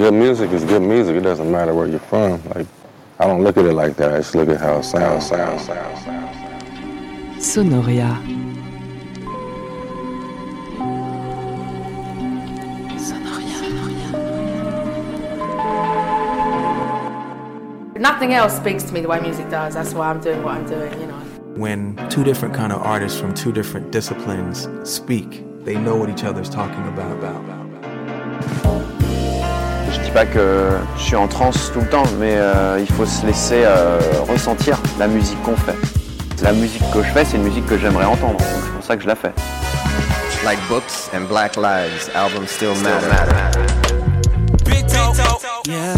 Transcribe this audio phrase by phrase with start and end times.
[0.00, 1.14] good music is good music.
[1.14, 2.42] It doesn't matter where you're from.
[2.54, 2.66] Like,
[3.18, 4.14] I don't look at it like that.
[4.14, 6.36] I just look at how it sounds, sounds, sounds, sounds.
[7.36, 8.08] Sonoria.
[17.98, 19.74] Nothing else speaks to me the way music does.
[19.74, 21.18] That's why I'm doing what I'm doing, you know.
[21.56, 26.24] When two different kind of artists from two different disciplines speak, they know what each
[26.24, 27.12] other's talking about.
[27.18, 27.59] about, about.
[30.10, 33.24] Dis pas que je suis en transe tout le temps, mais euh, il faut se
[33.24, 33.96] laisser euh,
[34.28, 35.76] ressentir la musique qu'on fait.
[36.42, 38.96] La musique que je fais, c'est une musique que j'aimerais entendre, donc c'est pour ça
[38.96, 39.32] que je la fais.
[40.44, 43.06] Like books and black lives, albums still, matter.
[45.68, 45.94] Yeah.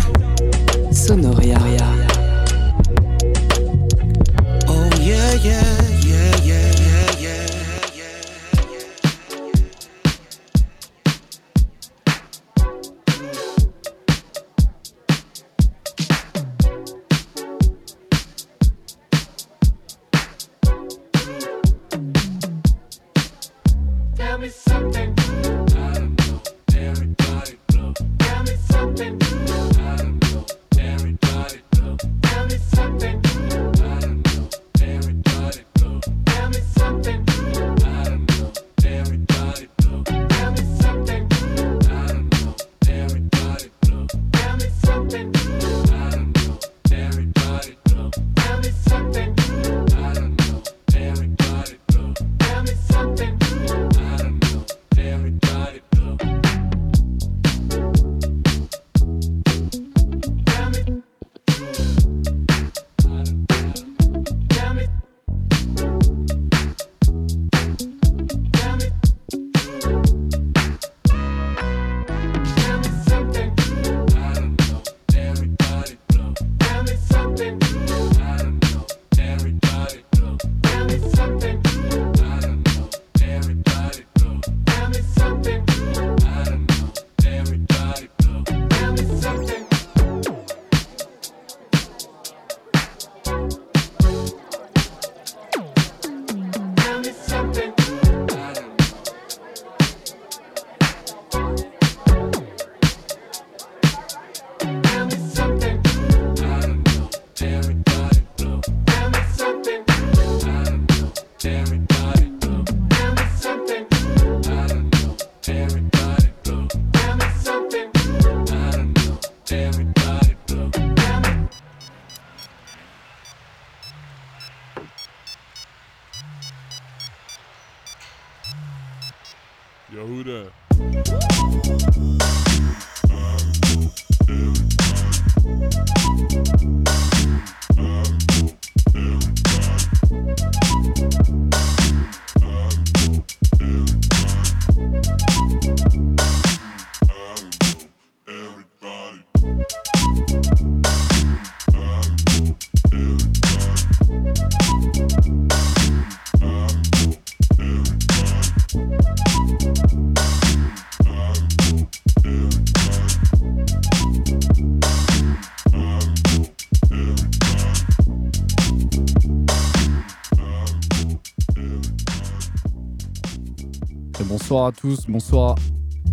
[174.20, 175.56] Et bonsoir à tous, bonsoir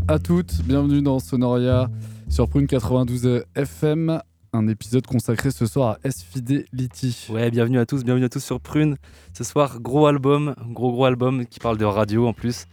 [0.07, 0.61] à toutes.
[0.63, 1.89] Bienvenue dans Sonoria
[2.29, 4.21] sur Prune 92 FM.
[4.53, 7.27] Un épisode consacré ce soir à S Fidelity.
[7.29, 8.95] Ouais, bienvenue à tous, bienvenue à tous sur Prune.
[9.33, 12.65] Ce soir, gros album, gros gros album qui parle de radio en plus.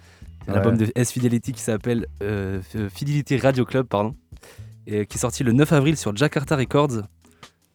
[0.48, 0.58] Un Ouais.
[0.58, 2.60] album de S Fidelity qui s'appelle euh,
[2.92, 4.14] Fidelity Radio Club, pardon,
[4.86, 7.02] et qui est sorti le 9 avril sur Jakarta Records.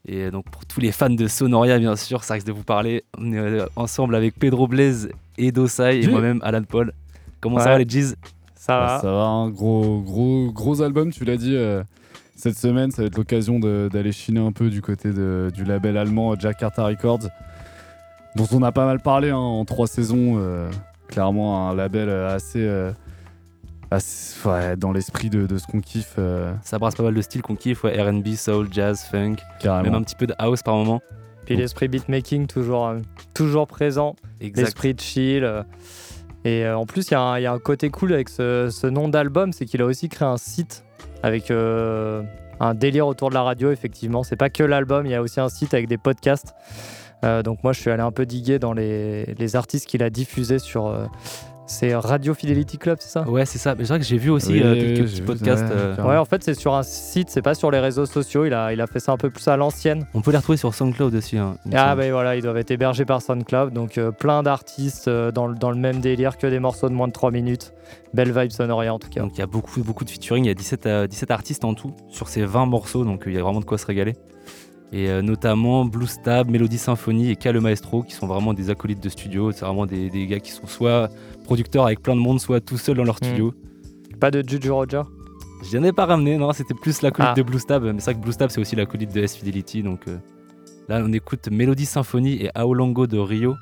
[0.07, 3.03] Et donc pour tous les fans de Sonoria, bien sûr, ça risque de vous parler.
[3.17, 6.91] On est euh, ensemble avec Pedro Blaise et Dosai et moi-même Alan Paul.
[7.41, 8.15] Comment ça va les G's
[8.55, 8.99] Ça Bah, va.
[9.01, 11.55] ça va, un gros, gros, gros album, tu l'as dit.
[11.55, 11.83] euh,
[12.35, 15.95] cette semaine, ça va être l'occasion d'aller chiner un peu du côté de- du label
[15.97, 17.27] allemand Jakarta Records,
[18.35, 20.35] dont on a pas mal parlé hein, en trois saisons.
[20.37, 20.69] euh,
[21.07, 22.61] clairement, un label euh, assez.
[22.65, 22.91] euh,
[23.91, 27.21] assez- ouais, dans l'esprit de, de ce qu'on kiffe, euh, Ça brasse pas mal de
[27.21, 29.83] styles qu'on kiffe, ouais, RB, soul, jazz, funk, carrément.
[29.91, 31.01] même un petit peu de house par moment.
[31.45, 32.99] Puis l'esprit beatmaking toujours, euh,
[33.33, 34.15] toujours présent.
[34.39, 34.63] Exact.
[34.63, 35.43] L'esprit de chill.
[36.43, 39.65] Et euh, en plus, il y, a un- côté cool avec ce, nom d'album, c'est
[39.65, 40.83] qu'il a aussi créé un site
[41.23, 42.23] avec euh,
[42.59, 44.23] un délire autour de la radio, effectivement.
[44.23, 46.55] C'est pas que l'album, il y a aussi un site avec des podcasts.
[47.23, 50.57] Euh, donc moi, je suis allé un peu diguer dans les, artistes qu'il a diffusés
[50.59, 50.95] sur,
[51.71, 53.27] C'est Radio Fidelity Club, c'est ça?
[53.29, 53.75] Ouais, c'est ça.
[53.75, 55.63] Mais c'est vrai que j'ai vu aussi Oui, euh, quelques petits vu, podcasts.
[55.63, 56.03] ouais, euh.
[56.03, 58.45] Ouais, en fait, c'est sur un site, c'est pas sur les réseaux sociaux.
[58.45, 60.05] Il a, il a fait ça un peu plus à l'ancienne.
[60.13, 61.37] On peut les retrouver sur SoundCloud aussi.
[61.37, 62.01] hein, Ah, semble.
[62.01, 63.71] bah voilà, ils doivent être hébergés par SoundCloud.
[63.73, 66.93] Donc, euh, plein d'artistes euh, dans, le- dans le même délire que des morceaux de
[66.93, 67.73] moins de 3 minutes.
[68.13, 69.21] Belle vibe Sonoria en tout cas.
[69.21, 70.43] Donc il y a beaucoup, beaucoup de featuring.
[70.43, 73.05] Il y a 17, euh, 17 artistes en tout sur ces 20 morceaux.
[73.05, 74.15] Donc il y a vraiment de quoi se régaler.
[74.93, 78.69] Et euh, notamment Blue Stab, Melody Symphony et K le Maestro qui sont vraiment des
[78.69, 79.53] acolytes de studio.
[79.53, 81.07] C'est vraiment des, des gars qui sont soit
[81.51, 83.25] producteurs avec plein de monde, soit tout seuls dans leur Mm.
[83.25, 83.53] studio.
[84.19, 85.01] Pas de Juju Roger
[85.63, 87.35] Je n'en ai pas ramené, non, c'était plus l'acolyte Ah.
[87.35, 87.83] de Blue Stab.
[87.83, 89.83] Mais c'est vrai que Blue Stab, c'est aussi l'acolyte de S Fidelity.
[89.83, 90.17] Donc euh,
[90.89, 93.55] là, on écoute Melody Symphony et Aolongo de Rio.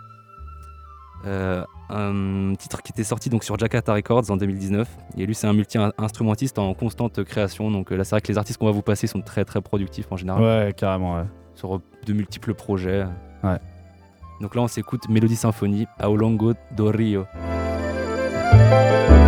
[1.25, 4.88] Euh, un titre qui était sorti donc sur Jakarta Records en 2019.
[5.18, 7.69] Et lui, c'est un multi-instrumentiste en constante création.
[7.71, 9.59] Donc euh, là, c'est vrai que les artistes qu'on va vous passer sont très très
[9.59, 10.42] productifs en général.
[10.42, 11.25] Ouais, carrément, ouais.
[11.56, 13.06] Sur de multiples projets.
[13.44, 13.57] Ouais.
[14.39, 17.25] Donc là, on s'écoute Melody Symphony, Aolongo do Rio.
[18.69, 19.19] Vous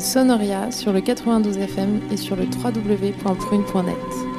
[0.00, 4.29] Sonoria sur le 92 FM et sur le www.prune.net.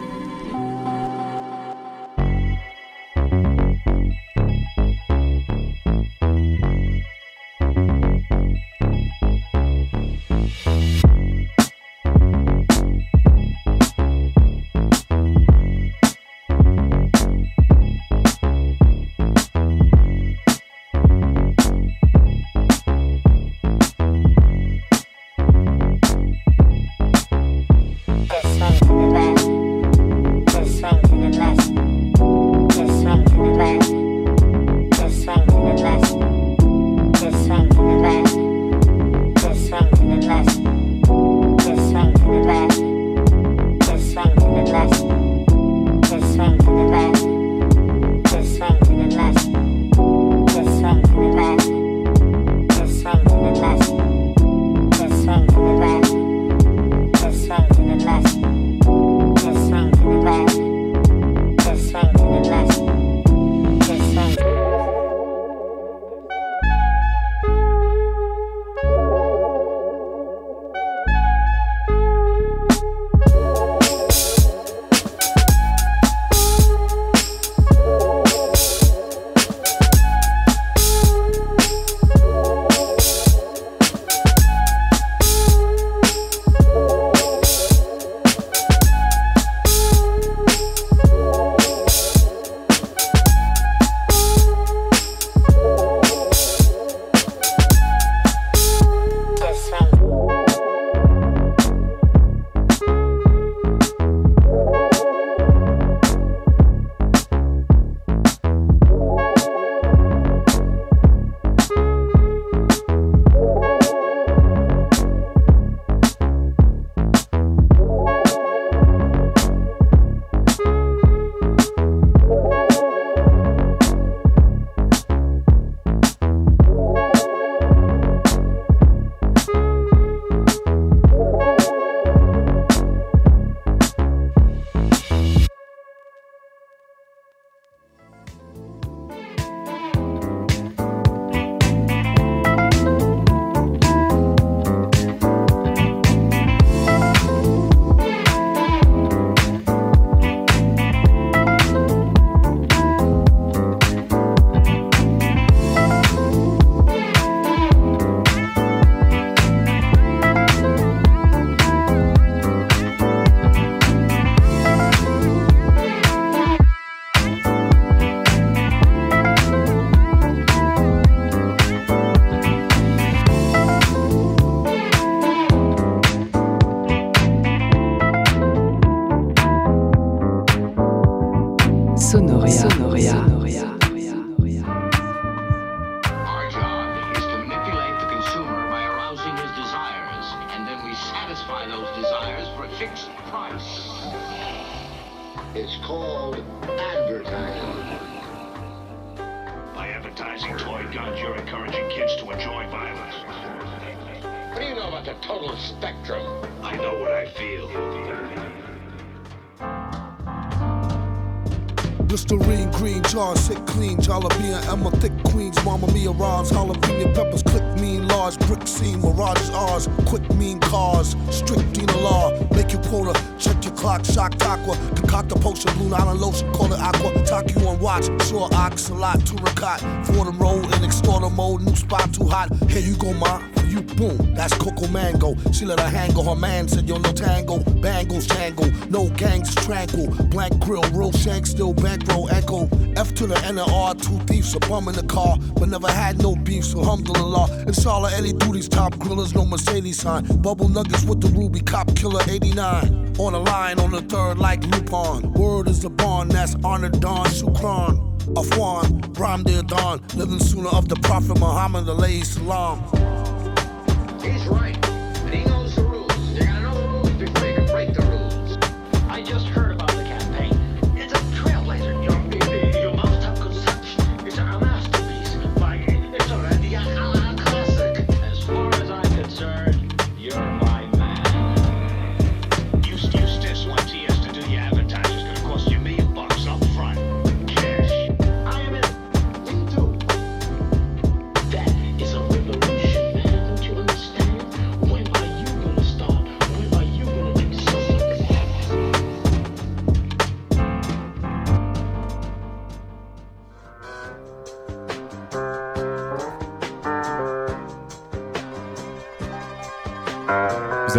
[244.71, 248.93] bum in the car, but never had no beef, so alhamdulillah, inshallah, any duties, top
[248.93, 253.79] grillers, no Mercedes sign, bubble nuggets with the ruby, cop killer 89, on the line,
[253.79, 258.07] on the third, like Lupon, word is the bond, that's honor Don Shukran.
[258.33, 263.00] Afwan, Ram Dear Don, living sooner of the Prophet Muhammad, alayhi salam.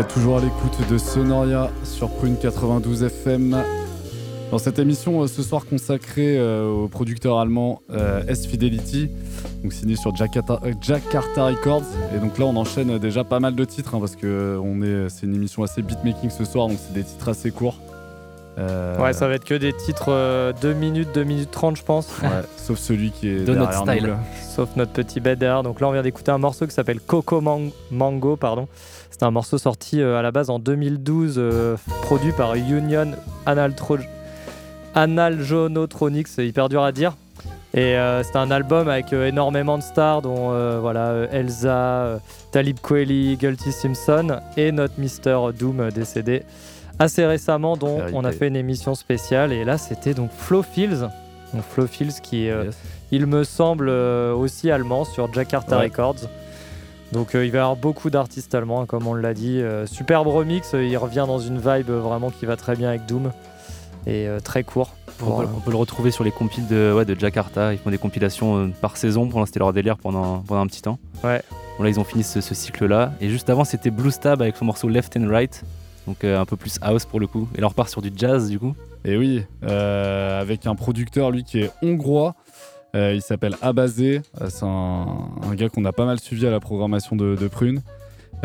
[0.04, 3.62] Toujours à l'écoute de Sonoria sur Prune 92 FM.
[4.50, 9.10] Dans cette émission euh, ce soir consacrée euh, au producteur allemand euh, S Fidelity,
[9.62, 11.84] donc signé sur Jakarta, Records.
[12.14, 14.60] Et donc là on enchaîne déjà pas mal de titres hein, parce que
[15.08, 17.76] c'est une émission assez beatmaking ce soir, donc c'est des titres assez courts.
[18.58, 21.82] Euh, Ouais, ça va être que des titres euh, 2 minutes, 2 minutes 30, je
[21.82, 22.08] pense.
[22.22, 24.06] ouais, sauf celui qui est De notre style.
[24.06, 24.14] nous.
[24.54, 25.62] Sauf notre petit bed derrière.
[25.62, 28.36] Donc là, on vient d'écouter un morceau qui s'appelle Coco Man- Mango.
[28.36, 28.68] pardon.
[29.10, 33.12] C'est un morceau sorti euh, à la base en 2012, euh, produit par Union
[33.46, 33.96] Analtro...
[34.94, 36.28] Analjonotronics.
[36.28, 37.16] C'est hyper dur à dire.
[37.74, 41.70] Et euh, c'est un album avec euh, énormément de stars, dont euh, voilà, euh, Elsa,
[41.78, 42.18] euh,
[42.50, 46.42] Talib Kweli, Guilty Simpson et notre Mister Doom euh, décédé
[47.02, 48.16] assez récemment, dont Vérité.
[48.16, 49.52] on a fait une émission spéciale.
[49.52, 51.08] Et là, c'était donc Flo Fields.
[51.54, 52.76] Donc Flo Fields qui est, euh, Yes.
[53.10, 55.84] il me semble, euh, aussi allemand sur Jakarta Ouais.
[55.84, 56.16] Records.
[57.12, 59.60] Donc euh, il va y avoir beaucoup d'artistes allemands, comme on l'a dit.
[59.60, 63.04] Euh, superbe remix, euh, il revient dans une vibe vraiment qui va très bien avec
[63.06, 63.32] Doom.
[64.06, 64.94] Et euh, très court.
[65.24, 67.72] On, peut, on peut le retrouver sur les compiles de, ouais, de Jakarta.
[67.72, 69.28] Ils font des compilations euh, par saison.
[69.28, 70.98] Pour l'instant, c'était leur délire pendant, pendant un petit temps.
[71.22, 71.40] Ouais.
[71.78, 73.12] Bon, là, ils ont fini ce, ce cycle-là.
[73.20, 75.62] Et juste avant, c'était Blue Stab avec son morceau Left and Right.
[76.06, 77.48] Donc euh, un peu plus house pour le coup.
[77.56, 78.74] Et là, on repart sur du jazz du coup.
[79.04, 82.34] Et oui, euh, avec un producteur, lui, qui est hongrois.
[82.94, 84.20] Euh, il s'appelle Abazé.
[84.40, 85.06] Euh, c'est un,
[85.42, 87.80] un gars qu'on a pas mal suivi à la programmation de, de Prune.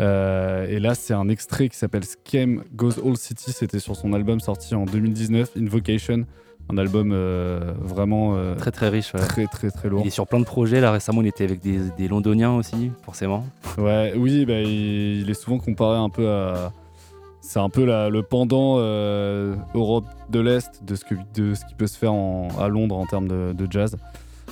[0.00, 3.52] Euh, et là, c'est un extrait qui s'appelle Scam Goes All City.
[3.52, 6.24] C'était sur son album sorti en 2019, Invocation.
[6.70, 7.14] Un album
[7.80, 9.12] vraiment Très très riche.
[9.14, 9.20] ouais.
[9.20, 10.02] très, très, très lourd.
[10.04, 10.80] Il est sur plein de projets.
[10.80, 13.46] Là, récemment, il était avec des, des Londoniens aussi, forcément.
[13.78, 16.72] Ouais, oui, bah, il, il est souvent comparé un peu à.
[17.48, 21.64] C'est un peu la- le pendant euh, Europe de l'Est de ce, que, de ce
[21.64, 23.96] qui peut se faire en- à Londres en termes de, de jazz.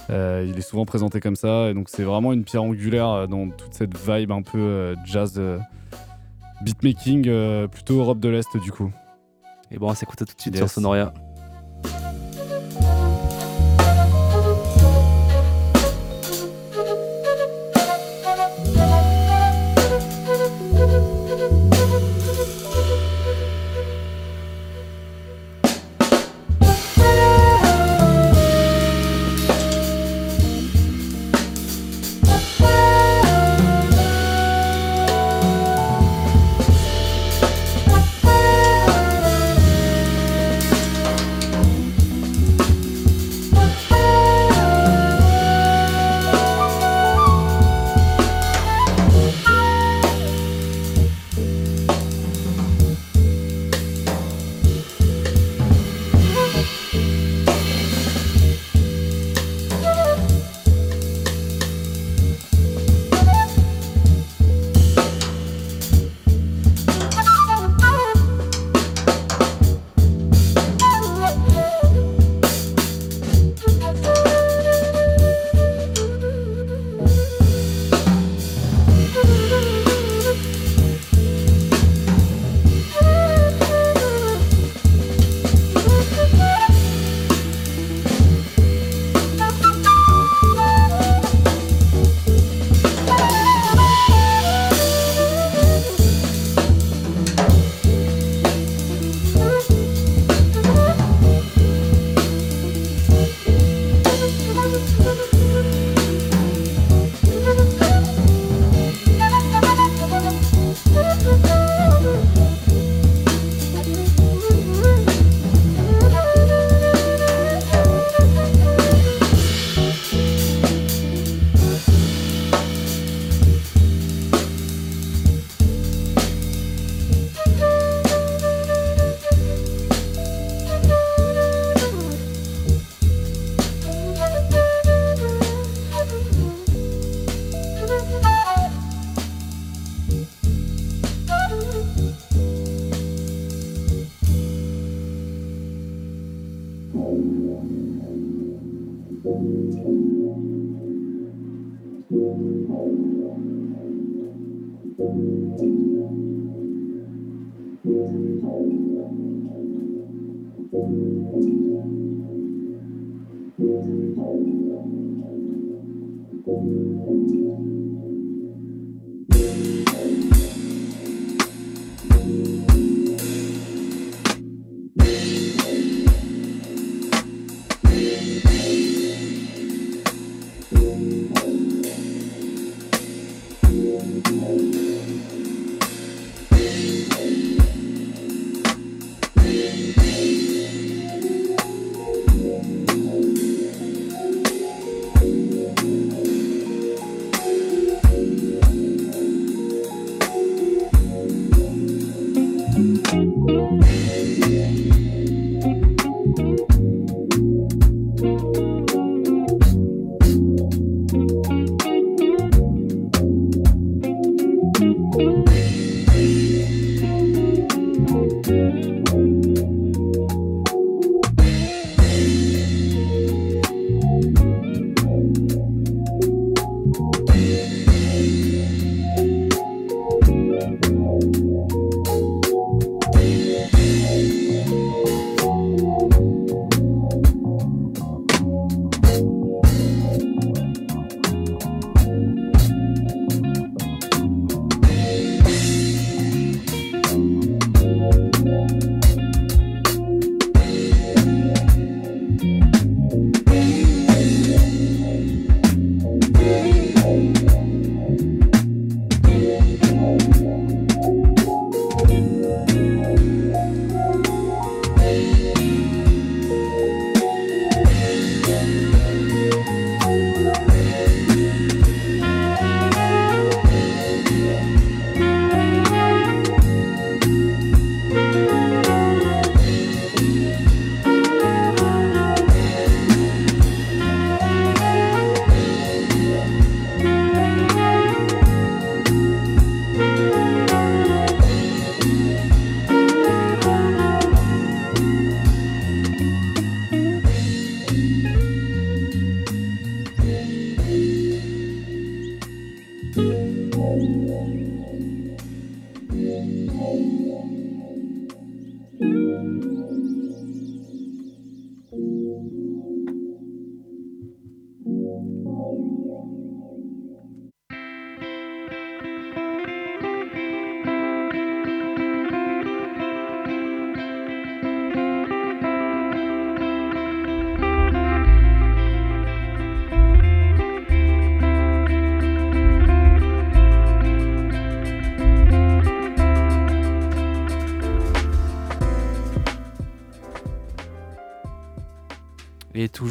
[0.09, 3.27] Euh, il est souvent présenté comme ça, et donc c'est vraiment une pierre angulaire euh,
[3.27, 5.59] dans toute cette vibe un peu euh, jazz euh,
[6.63, 8.91] beatmaking, euh, plutôt Europe de l'Est du coup.
[9.71, 10.61] Et bon, on s'écoute tout de suite Yes.
[10.65, 11.13] sur Sonoria.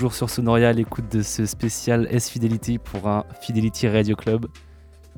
[0.06, 4.46] Toujours sur Sonoria, l'écoute de ce spécial S Fidelity pour un Fidelity Radio Club.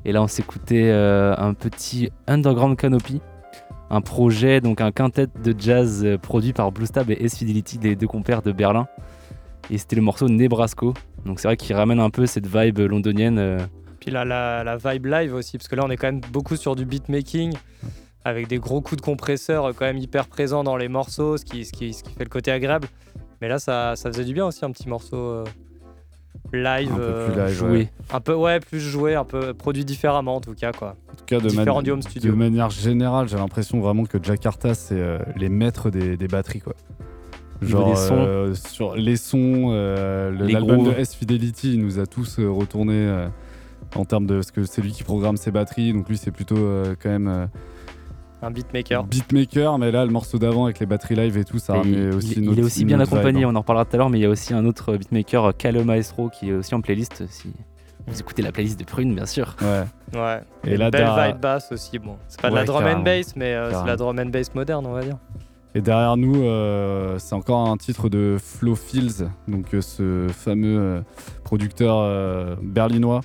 [0.06, 3.20] Et là, on s'écoutait euh, un petit Underground Canopy,
[3.90, 7.80] un projet, donc un quintet de jazz euh, produit par Blue Stab et S Fidelity,
[7.80, 8.88] des deux compères de Berlin.
[9.70, 10.94] Et c'était le morceau Nebrasco.
[11.26, 13.40] Donc c'est vrai qu'il ramène un peu cette vibe londonienne.
[13.40, 13.60] euh,
[14.00, 16.78] Puis là, la, vibe live aussi, parce que là, on est quand même beaucoup sur
[16.78, 17.54] du beatmaking,
[18.24, 21.66] avec des gros coups de compresseur quand même hyper présents dans les morceaux, ce qui
[21.66, 22.88] fait le côté agréable.
[23.42, 25.44] Mais là, ça, ça faisait du bien aussi, un petit morceau euh,
[26.54, 27.70] live, Un peu euh, plus live, joué.
[27.70, 27.92] ouais.
[28.14, 30.96] Un peu, ouais, plus joué, un peu produit différemment en tout cas, quoi.
[31.12, 32.32] En tout cas, de, Différents mani- du home studio.
[32.32, 36.62] de manière générale, j'ai l'impression vraiment que Jakarta, c'est euh, les maîtres des, des batteries.
[36.62, 36.74] Quoi.
[37.62, 38.16] Genre, des sons.
[38.16, 40.92] euh, sur les sons, euh, le- Les l'album de.
[40.92, 43.28] S Fidelity, il nous a tous euh, retourné euh,
[43.96, 44.36] en termes de.
[44.36, 47.50] Parce que c'est lui qui programme ses batteries, donc lui, c'est plutôt euh, quand même.
[48.44, 49.04] Euh, Un beatmaker.
[49.04, 52.10] beatmaker, mais là, le morceau d'avant avec les batteries live et tout, ça Et il,
[52.16, 53.96] aussi il une est autre- aussi une bien autre vibe, accompagné, on en reparlera tout
[53.96, 56.74] à l'heure, mais il y a aussi un autre beatmaker, Calo Maestro, qui est aussi
[56.76, 57.24] en playlist.
[57.30, 57.52] Si
[58.08, 59.56] vous écoutez la playlist de Prune, bien sûr.
[59.62, 59.84] Ouais.
[60.20, 60.40] Ouais.
[60.66, 62.00] Et Une là, belle vibe basse aussi.
[62.00, 64.18] Bon, c'est pas de Ouais, la drum and bass, mais euh, c'est de la drum
[64.20, 65.18] and bass moderne, on va dire.
[65.76, 70.80] Et derrière nous, euh, c'est encore un titre de Flo Fields, donc euh, ce fameux
[70.80, 71.02] euh,
[71.44, 73.22] producteur euh, berlinois.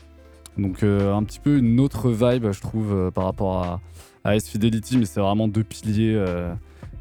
[0.59, 3.81] Donc euh, un petit peu une autre vibe, je trouve, euh, par rapport à,
[4.25, 6.53] à S Fidelity, mais c'est vraiment deux piliers euh,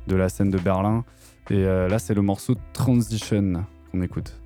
[0.07, 1.03] de la scène de Berlin.
[1.49, 4.37] Et euh, là, c'est le morceau Transition qu'on écoute.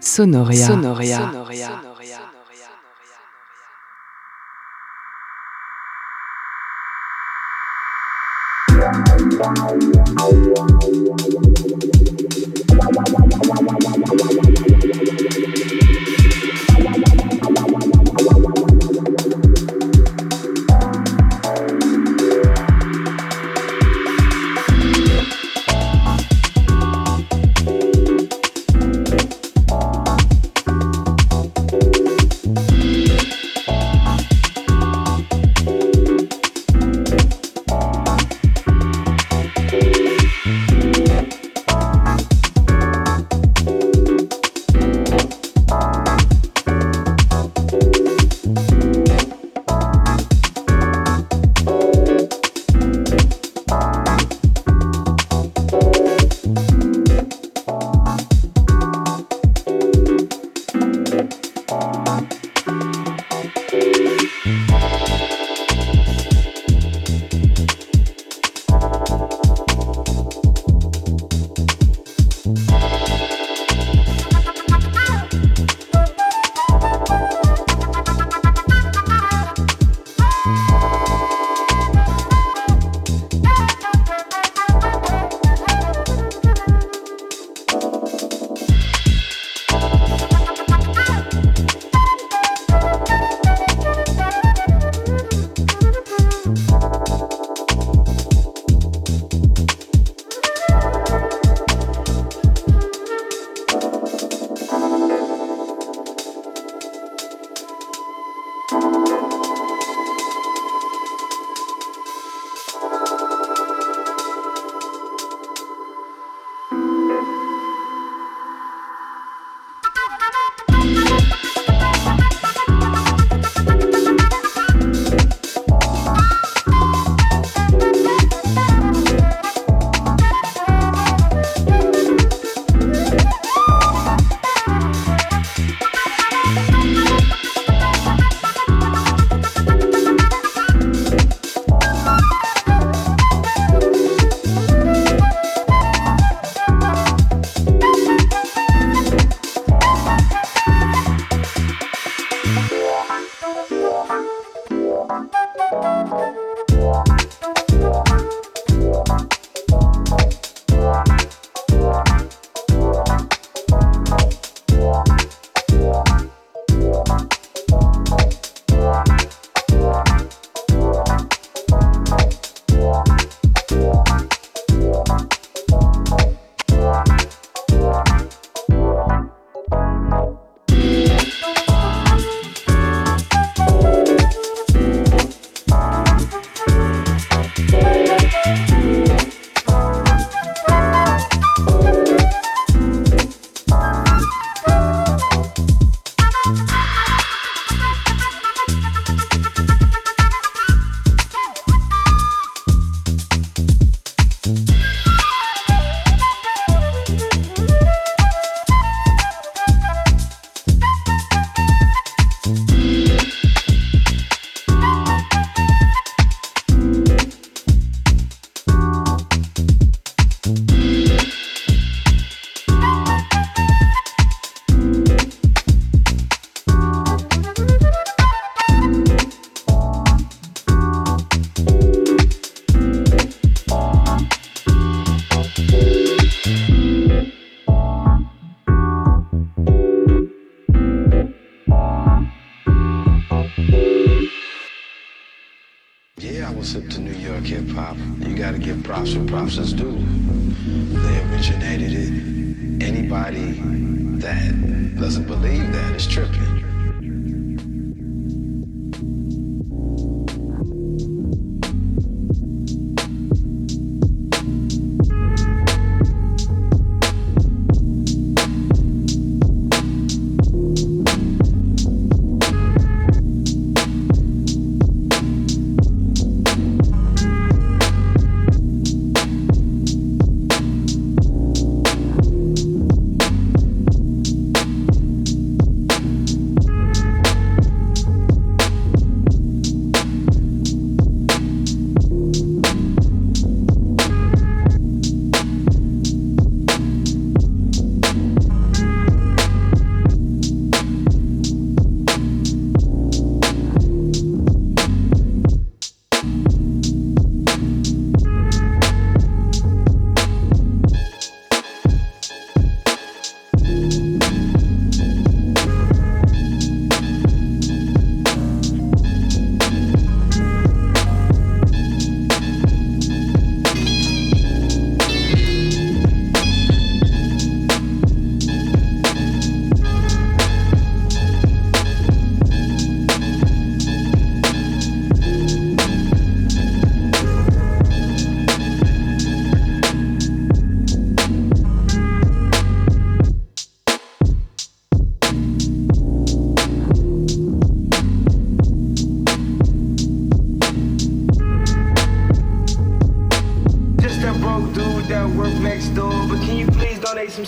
[0.00, 0.66] Sonoria.
[0.66, 1.30] Sonoria.
[1.52, 1.85] Yeah,
[9.58, 9.95] I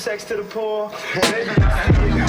[0.08, 0.88] sex to the poor.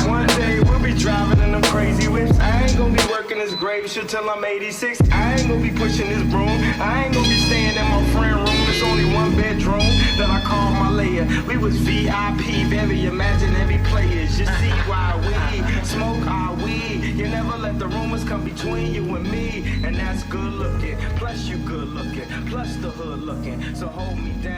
[0.09, 2.37] One day we'll be driving in them crazy whips.
[2.37, 4.99] I ain't gonna be working this grave shit till I'm 86.
[5.09, 6.59] I ain't gonna be pushing this broom.
[6.81, 8.59] I ain't gonna be staying in my friend room.
[8.67, 9.89] It's only one bedroom
[10.19, 11.25] that I call my layer.
[11.47, 14.37] We was VIP, very every players.
[14.37, 17.15] You see why we smoke our weed.
[17.15, 20.97] You never let the rumors come between you and me, and that's good looking.
[21.15, 23.73] Plus you good looking, plus the hood looking.
[23.73, 24.48] So hold me down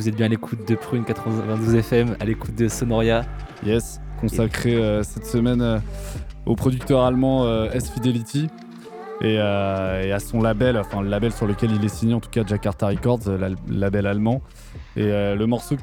[0.00, 3.26] vous êtes bien à l'écoute de Prune 92 FM, à l'écoute de Sonoria.
[3.66, 5.78] Yes, consacré euh, cette semaine euh,
[6.46, 8.48] au producteur allemand euh, S Fidelity
[9.20, 12.20] et, euh, et à son label, enfin le label sur lequel il est signé, en
[12.20, 14.40] tout cas Jakarta Records, le label allemand.
[14.96, 15.76] Et le morceau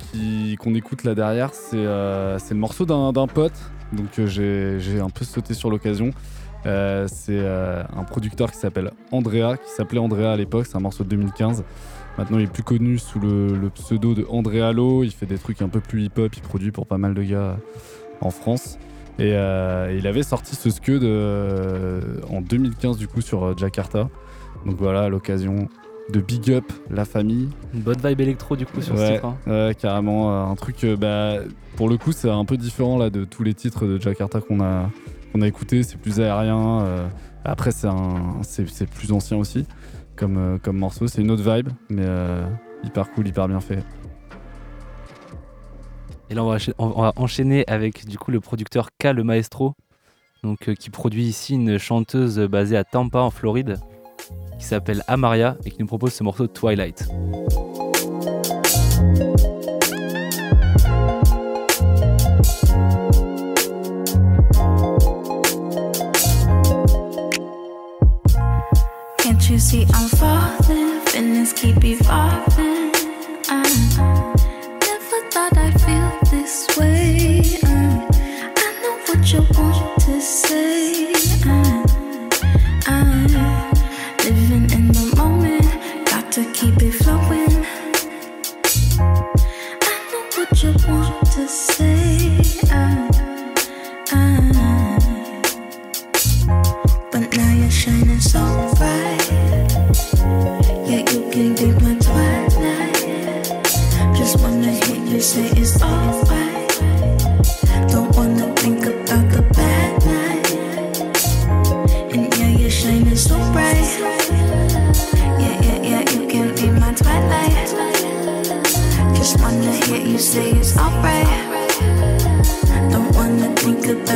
[0.59, 3.53] qu'on écoute là derrière, c'est le morceau d'un pote,
[3.93, 6.09] donc j'ai un peu sauté sur l'occasion.
[6.65, 11.09] C'est un producteur qui s'appelle Andrea, qui s'appelait Andrea à l'époque, c'est un morceau de
[11.09, 11.63] 2015.
[12.17, 15.03] Maintenant, il est plus connu sous le, le pseudo de Andrea Lo.
[15.03, 16.35] Il fait des trucs un peu plus hip-hop.
[16.35, 17.57] Il produit pour pas mal de gars
[18.21, 18.77] en France.
[19.19, 24.09] Et euh, il avait sorti ce Scud euh, en 2015, du coup, sur euh, Jakarta.
[24.65, 25.67] Donc voilà, à l'occasion
[26.11, 27.49] de big up la famille.
[27.73, 29.25] Une bonne vibe électro du coup sur ce ouais, titre.
[29.25, 29.37] hein.
[29.47, 30.31] ouais, carrément.
[30.31, 31.33] euh, un truc, bah,
[31.75, 34.61] pour le coup, c'est un peu différent là de tous les titres de Jakarta qu'on
[34.61, 34.89] a,
[35.33, 35.83] qu'on a écouté.
[35.83, 36.81] C'est plus aérien.
[36.81, 37.07] euh,
[37.45, 39.65] après, c'est un- c'est c'est plus ancien aussi
[40.17, 41.07] comme, euh, comme morceau.
[41.07, 42.45] C'est une autre vibe, mais euh,
[42.83, 43.83] hyper cool, hyper bien fait.
[46.29, 49.75] Et là, on va, enchaîner avec du coup le producteur K, le maestro,
[50.43, 53.79] donc, euh, qui produit ici une chanteuse basée à Tampa en Floride,
[54.59, 57.07] qui s'appelle Amaria et qui nous propose ce morceau Twilight.
[71.59, 72.46] Keep evolving.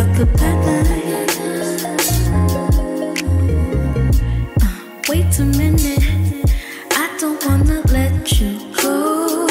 [0.02, 0.26] Dr.
[0.26, 0.82] Pepper.
[4.64, 6.02] Uh, wait a minute,
[6.94, 9.48] I don't wanna let you go.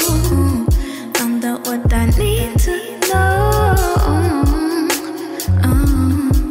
[1.14, 2.74] Found out what I need to
[3.08, 3.74] know.
[5.62, 6.48] Um,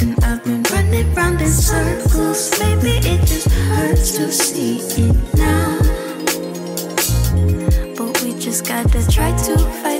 [0.00, 5.78] and I've been running round in circles, maybe it just hurts to see it now.
[7.96, 9.99] But we just gotta try to fight.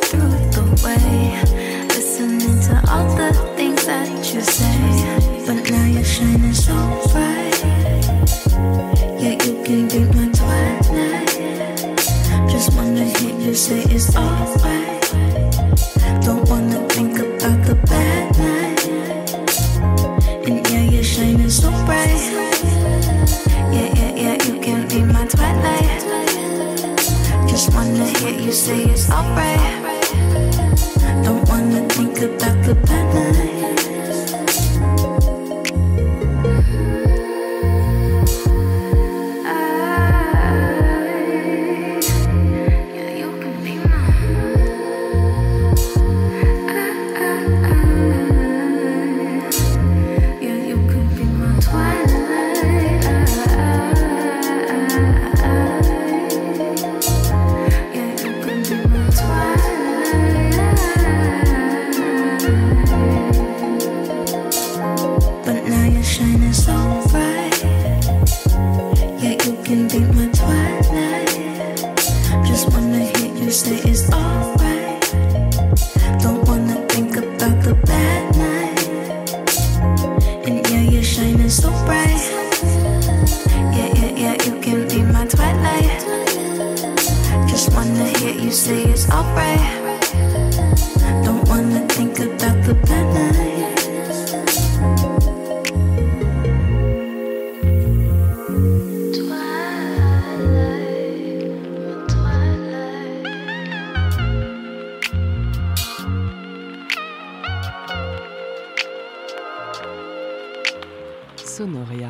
[111.61, 112.09] Sonoria.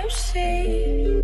[0.00, 1.20] Eu sei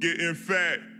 [0.00, 0.99] Getting fat.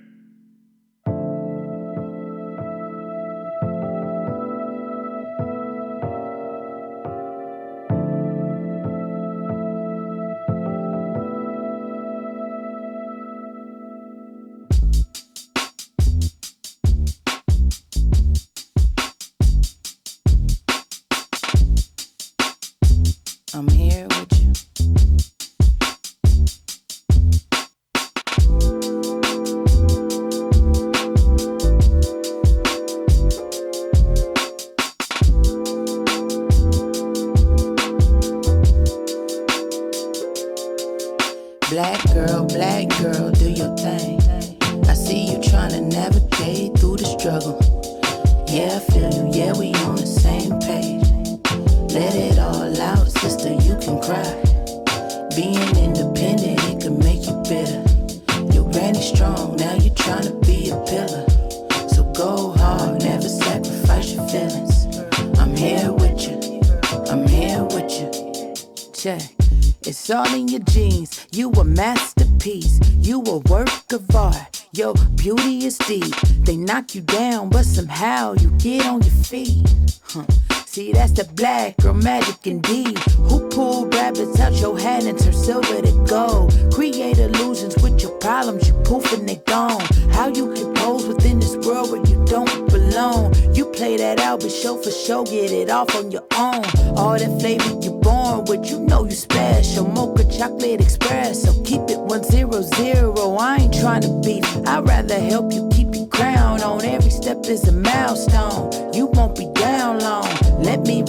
[79.25, 79.66] Feet.
[80.03, 80.25] Huh.
[80.71, 82.97] See, that's the black girl magic indeed.
[83.29, 86.55] Who pulled rabbits out your hat and turned silver to gold?
[86.73, 89.85] Create illusions with your problems, you poof and they gone.
[90.12, 93.35] How you can pose within this world where you don't belong?
[93.53, 96.64] You play that out, but show for show, get it off on your own.
[96.97, 99.89] All that flavor you born with, you know you special.
[99.89, 103.37] Mocha chocolate express, so keep it one zero zero.
[103.37, 106.85] I ain't trying to beat, I'd rather help you keep your crown on.
[106.85, 108.71] Every step is a milestone.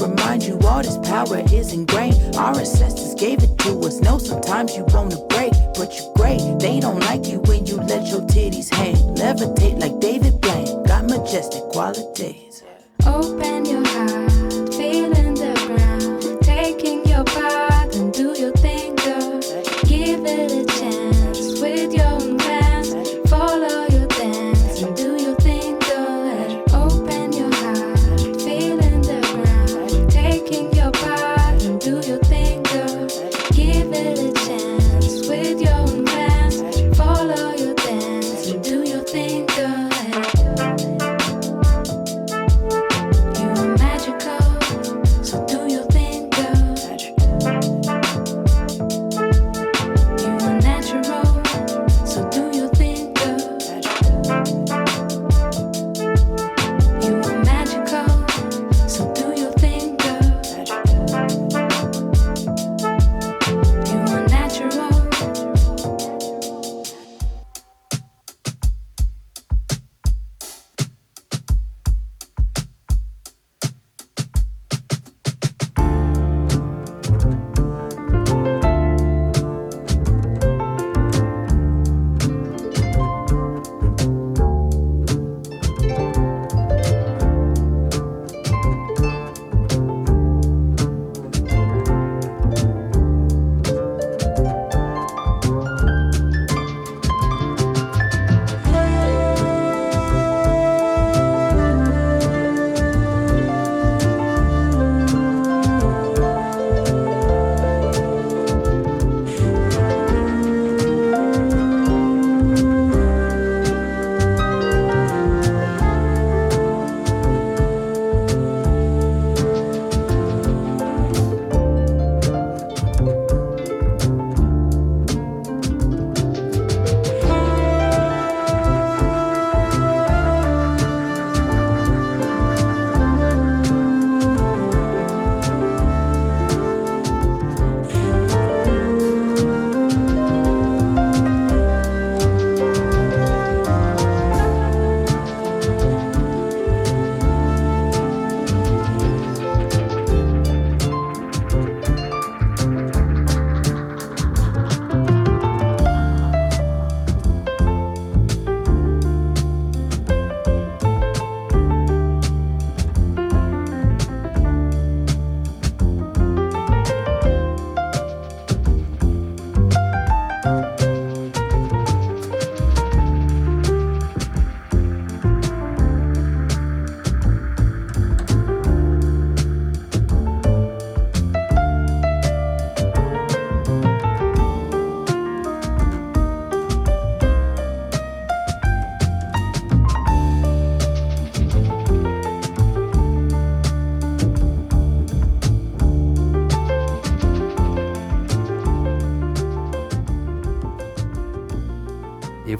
[0.01, 2.35] Remind you, all this power is ingrained.
[2.35, 3.99] Our ancestors gave it to us.
[3.99, 6.41] Know sometimes you wanna break, but you're great.
[6.59, 8.95] They don't like you when you let your titties hang.
[9.15, 10.83] Levitate like David Blaine.
[10.83, 12.63] Got majestic qualities.
[13.05, 13.90] Open your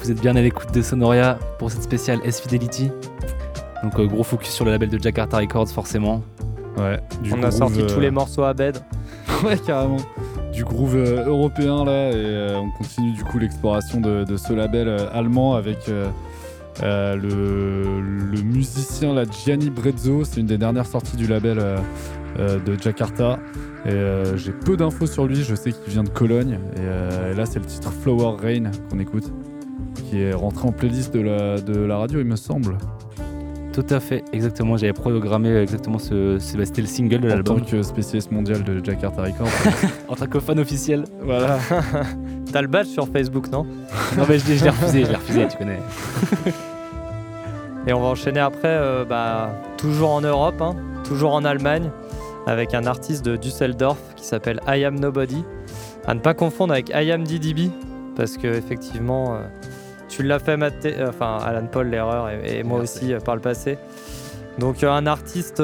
[0.01, 2.89] vous êtes bien à l'écoute de Sonoria pour cette spéciale S-Fidelity.
[3.83, 6.23] Donc euh, gros focus sur le label de Jakarta Records forcément.
[6.77, 6.99] Ouais.
[7.21, 8.77] du On a sorti euh, tous les morceaux à bed.
[9.43, 9.97] ouais, carrément.
[10.53, 14.53] Du groove euh, européen là, et euh, on continue du coup l'exploration de, de ce
[14.53, 16.07] label euh, allemand avec euh,
[16.83, 20.23] euh, le, le musicien là, Gianni Brezzo.
[20.23, 21.77] C'est une des dernières sorties du label euh,
[22.39, 23.39] euh, de Jakarta.
[23.85, 25.43] Et euh, j'ai peu d'infos sur lui.
[25.43, 26.59] Je sais qu'il vient de Cologne.
[26.75, 29.31] Et, euh, et là, c'est le titre Flower Rain qu'on écoute,
[29.95, 32.77] qui est rentré en playlist de la, de la radio, il me semble.
[33.73, 34.75] Tout à fait, exactement.
[34.75, 36.37] J'avais programmé exactement ce.
[36.39, 37.61] C'était le single de En tant l'album.
[37.65, 39.47] que spécialiste mondial de Jakarta Records.
[40.09, 41.05] En tant que fan officiel.
[41.21, 41.57] voilà.
[42.51, 43.63] T'as le badge sur Facebook, non?
[44.17, 45.79] Non, mais je l'ai je l'ai refusé, je l'ai refusé, tu connais.
[47.87, 51.89] Et on va enchaîner après, euh, bah, toujours en Europe, hein, toujours en Allemagne,
[52.45, 55.43] avec un artiste de Düsseldorf qui s'appelle I Am Nobody.
[56.05, 57.69] À ne pas confondre avec I Am DDB,
[58.15, 59.39] parce que effectivement, euh,
[60.11, 63.35] tu l'as fait, mater, euh, enfin Alan Paul l'erreur, et, et moi aussi euh, par
[63.35, 63.79] le passé.
[64.59, 65.63] Donc euh, un artiste,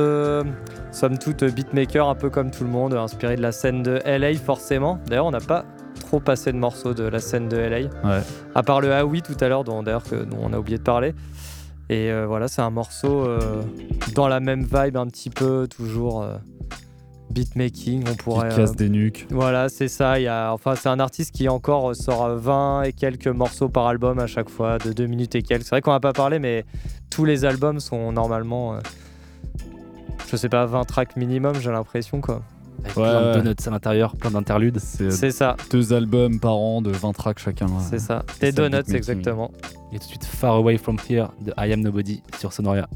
[0.92, 4.34] somme toute beatmaker, un peu comme tout le monde, inspiré de la scène de LA
[4.36, 5.00] forcément.
[5.08, 5.66] D'ailleurs, on n'a pas
[6.00, 7.78] trop passé de morceaux de la scène de LA.
[7.78, 8.24] Ouais.
[8.56, 10.84] À part le Ah oui tout à l'heure, dont d'ailleurs dont on a oublié de
[10.84, 11.14] parler.
[11.90, 13.62] Et euh, voilà, c'est un morceau euh,
[14.14, 16.36] dans la même vibe un petit peu, toujours euh,
[17.38, 18.50] beatmaking, on pourrait...
[18.50, 19.28] casse euh, des nuques.
[19.30, 20.20] Voilà, c'est ça.
[20.20, 23.28] Il y a, enfin, c'est un artiste qui encore euh, sort euh, 20 et quelques
[23.28, 25.64] morceaux par album à chaque fois, de 2 minutes et quelques.
[25.64, 26.66] C'est vrai qu'on n'a pas parlé, mais
[27.10, 28.80] tous les albums sont normalement, euh,
[30.30, 32.42] je sais pas, 20 tracks minimum, j'ai l'impression, quoi.
[32.84, 34.80] Avec plein de donuts à l'intérieur, plein d'interludes.
[34.80, 35.58] C'est ça.
[35.72, 37.68] Deux albums par an de 20 tracks chacun.
[37.90, 38.24] C'est ça.
[38.40, 39.52] Des donuts, exactement.
[39.92, 42.88] Et tout de suite Far Away From Here de I Am Nobody sur Sonoria.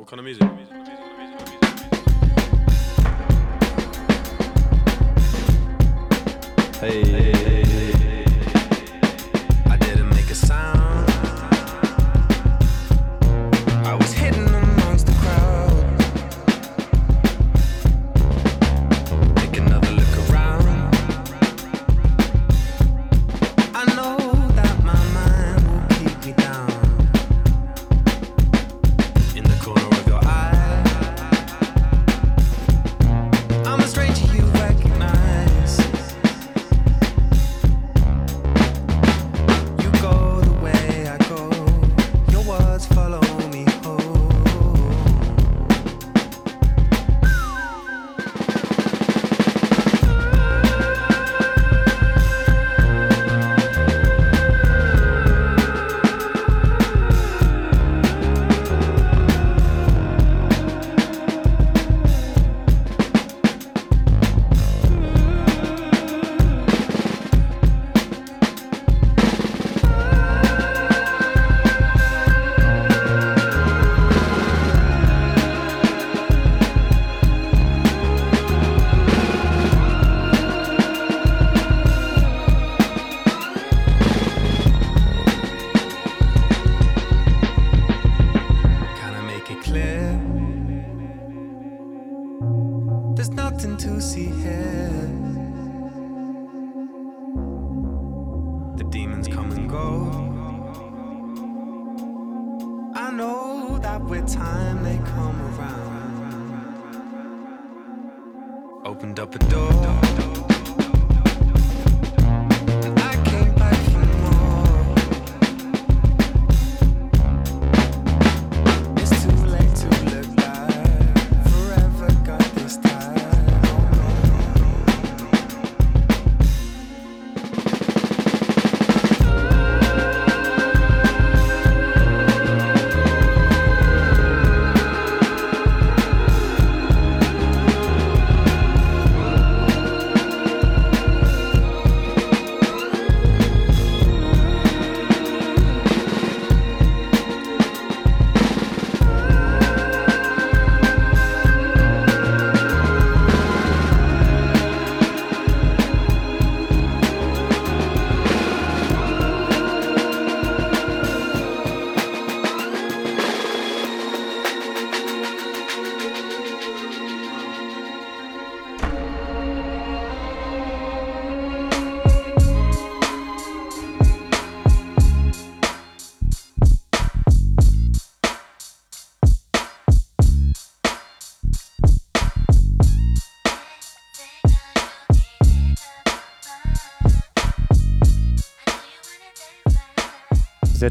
[0.00, 0.48] What kind of music?
[6.80, 7.39] Hey, I
[108.82, 110.29] Opened up a door.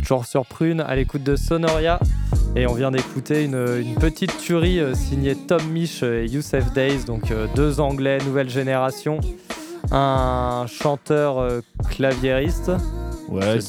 [0.09, 1.99] Toujours sur Prune à l'écoute de Sonoria.
[2.55, 7.05] Et on vient d'écouter une, une petite tuerie euh, signée Tom Misch et Youssef Days,
[7.05, 9.19] donc euh, deux Anglais nouvelle génération,
[9.91, 12.71] un chanteur euh, claviériste,
[13.27, 13.59] Ouais,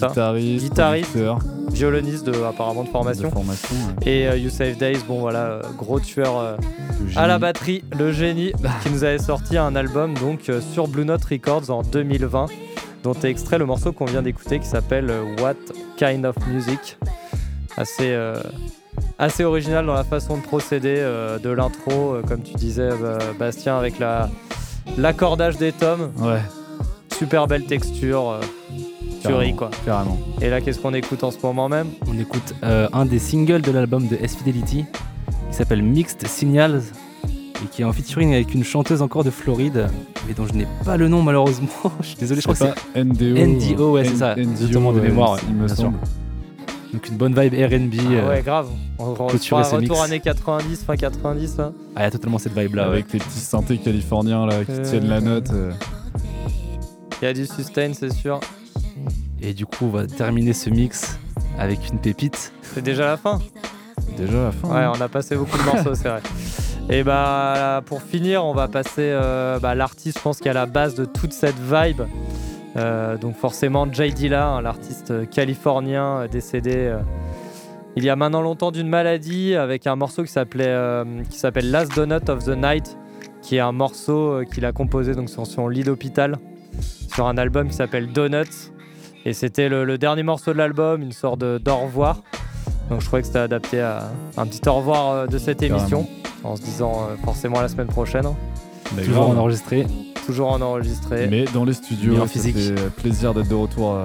[0.56, 1.18] guitariste,
[1.70, 3.76] violoniste de, apparemment de formation, De formation,
[4.06, 4.10] ouais.
[4.10, 6.56] et Youssef Days, bon voilà, gros tueur
[7.16, 11.26] à la batterie, le génie, qui nous avait sorti un album donc sur Blue Note
[11.26, 12.46] Records en 2020,
[13.02, 15.54] dont est extrait le morceau qu'on vient d'écouter qui s'appelle euh, What
[15.96, 16.98] Kind of Music.
[17.76, 18.40] Assez, euh,
[19.18, 22.90] assez original dans la façon de procéder euh, de l'intro, euh, comme tu disais,
[23.38, 24.28] Bastien, avec la
[24.98, 26.10] l'accordage des tomes.
[26.18, 26.40] Ouais.
[27.16, 28.40] Super belle texture,
[29.20, 29.70] tuerie Carrément, quoi.
[29.84, 30.18] Carrément.
[30.40, 31.88] Et là, qu'est-ce qu'on écoute en ce moment même?
[32.08, 34.86] On écoute un des singles de l'album de S-Fidelity
[35.50, 36.82] qui s'appelle Mixed Signals
[37.64, 39.88] et qui est en featuring avec une chanteuse encore de Floride
[40.26, 41.68] mais dont je n'ai pas le nom malheureusement.
[42.00, 43.36] je suis désolé, je crois que C'est NDO.
[43.46, 44.34] NDO, ouais, c'est ça.
[44.34, 45.98] NDO, Exactement de mémoire, il me semble.
[46.92, 47.94] Donc une bonne vibe RB.
[48.00, 48.68] Ah euh, ouais, grave.
[48.98, 50.00] On, retour mix.
[50.02, 51.56] années 90, fin 90.
[51.58, 51.72] là.
[51.94, 52.86] Ah, il y a totalement cette vibe là.
[52.86, 55.50] Avec les petits synthés californiens là qui Euh, tiennent la note.
[55.52, 55.70] euh.
[57.22, 58.40] Il y a du sustain, c'est sûr.
[59.40, 61.18] Et du coup, on va terminer ce mix
[61.58, 62.52] avec une pépite.
[62.62, 63.38] C'est déjà la fin
[64.16, 64.68] Déjà la fin.
[64.68, 64.92] Ouais, hein.
[64.96, 66.20] on a passé beaucoup de morceaux, c'est vrai.
[66.92, 70.54] Et bah pour finir, on va passer euh, bah, l'artiste, je pense, qui est à
[70.54, 72.02] la base de toute cette vibe.
[72.76, 76.98] Euh, donc forcément Jay Dilla, hein, l'artiste californien euh, décédé euh,
[77.96, 82.44] il y a maintenant longtemps d'une maladie, avec un morceau qui s'appelle Last Donut of
[82.44, 82.96] the Night,
[83.42, 86.38] qui est un morceau qu'il a composé sur son lit d'hôpital,
[87.12, 88.70] sur un album qui s'appelle Donuts.
[89.24, 92.22] Et c'était le, le dernier morceau de l'album, une sorte de- d'au revoir.
[92.90, 96.06] Donc je trouvais que c'était adapté à un petit au revoir euh, de cette émission,
[96.44, 98.24] en se disant euh, forcément à la semaine prochaine.
[98.24, 99.38] Bah, Toujours grave.
[99.38, 99.86] en enregistré.
[100.26, 101.28] Toujours en enregistré.
[101.28, 102.56] Mais dans les studios, Mais en ça physique.
[102.56, 104.04] fait plaisir d'être de retour euh,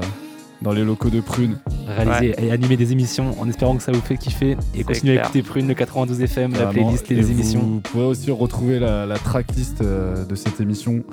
[0.61, 1.57] dans les locaux de Prune.
[1.87, 4.55] Réaliser et animer des émissions en espérant que ça vous fait kiffer.
[4.75, 7.59] Et continuer à écouter Prune, le 92 FM, la playlist, les Et émissions.
[7.61, 11.03] Vous pourrez aussi retrouver la, la tracklist euh, de cette émission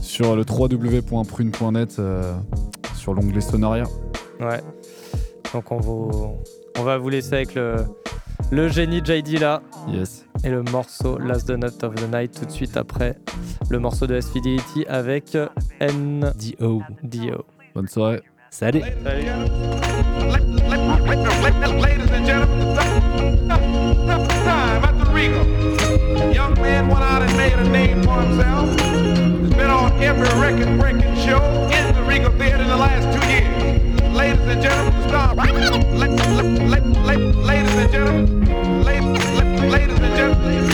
[0.00, 2.34] sur le www.prune.net euh,
[2.94, 3.84] sur l'onglet Sonoria.
[4.40, 4.60] Ouais.
[5.52, 6.38] Donc on, vous,
[6.78, 7.76] on va vous laisser avec le,
[8.50, 9.62] le génie JD là.
[9.88, 10.24] Yes.
[10.44, 13.16] Et le morceau Last Donut of the Night tout de suite après
[13.70, 15.36] le morceau de S-Fidelity avec
[15.80, 16.82] NDO.
[17.02, 17.44] DO.
[17.74, 18.22] Bonne soirée.
[18.50, 18.82] Salut.
[19.02, 19.26] Salut.
[21.80, 22.76] Ladies and gentlemen,
[24.44, 25.44] time at the Regal.
[26.34, 28.68] Young man went out and made a name for himself.
[28.78, 31.40] Has been on every record breaking show
[31.72, 33.81] in the Regal Theater in the last two years.
[34.44, 35.36] ladies and gentlemen, stop.
[35.36, 35.70] Ladies
[37.74, 38.44] and gentlemen,
[39.70, 40.71] ladies and gentlemen.